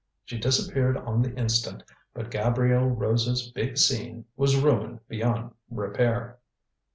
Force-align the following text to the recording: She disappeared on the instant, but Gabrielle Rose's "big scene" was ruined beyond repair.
She 0.25 0.39
disappeared 0.39 0.97
on 0.97 1.21
the 1.21 1.31
instant, 1.35 1.83
but 2.11 2.31
Gabrielle 2.31 2.87
Rose's 2.87 3.51
"big 3.51 3.77
scene" 3.77 4.25
was 4.35 4.55
ruined 4.57 5.01
beyond 5.07 5.51
repair. 5.69 6.39